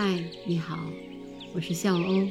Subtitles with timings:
[0.00, 0.78] 嗨，你好，
[1.52, 2.24] 我是笑欧。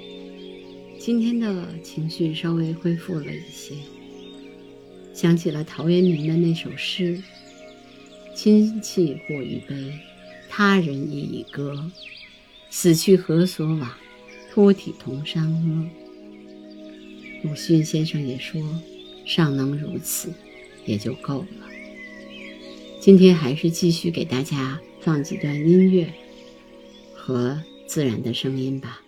[0.97, 3.75] 今天的情绪稍微恢复了一些，
[5.13, 7.22] 想起了陶渊明的那首诗
[8.34, 9.91] ：“亲戚或一杯，
[10.48, 11.91] 他人亦已歌。
[12.70, 13.91] 死去何所往？
[14.49, 15.89] 托体同山阿。”
[17.43, 18.61] 鲁迅先生也说
[19.27, 20.31] ：“尚能如此，
[20.86, 21.68] 也就够了。”
[23.02, 26.07] 今天还是继续给大家放几段音乐。
[27.27, 29.02] 和自然的声音吧。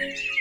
[0.00, 0.39] Thank you.